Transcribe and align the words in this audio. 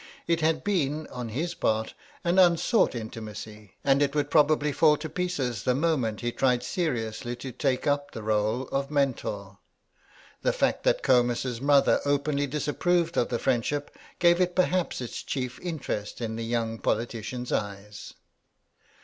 It 0.25 0.41
had 0.41 0.63
been, 0.63 1.05
on 1.11 1.29
his 1.29 1.53
part, 1.53 1.93
an 2.23 2.39
unsought 2.39 2.95
intimacy, 2.95 3.73
and 3.83 4.01
it 4.01 4.15
would 4.15 4.31
probably 4.31 4.71
fall 4.71 4.97
to 4.97 5.07
pieces 5.07 5.61
the 5.61 5.75
moment 5.75 6.21
he 6.21 6.31
tried 6.31 6.63
seriously 6.63 7.35
to 7.35 7.51
take 7.51 7.85
up 7.85 8.09
the 8.09 8.23
rôle 8.23 8.67
of 8.71 8.89
mentor. 8.89 9.59
The 10.41 10.53
fact 10.53 10.81
that 10.85 11.03
Comus's 11.03 11.61
mother 11.61 12.01
openly 12.03 12.47
disapproved 12.47 13.15
of 13.15 13.29
the 13.29 13.37
friendship 13.37 13.95
gave 14.17 14.41
it 14.41 14.55
perhaps 14.55 15.01
its 15.01 15.21
chief 15.21 15.59
interest 15.59 16.19
in 16.19 16.35
the 16.35 16.45
young 16.45 16.79
politician's 16.79 17.51
eyes. 17.51 18.15